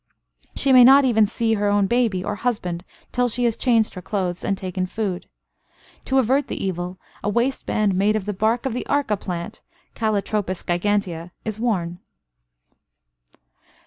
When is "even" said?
1.05-1.27